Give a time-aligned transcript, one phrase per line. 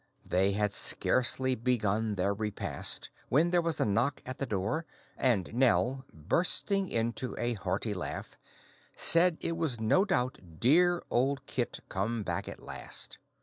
[0.25, 4.83] They had scarcely begun their repast when there was a knock at the door,
[5.15, 8.35] and Nell, bursting into a hearty laugh,
[8.95, 13.19] said it was no doubt dear old Kit come back at last.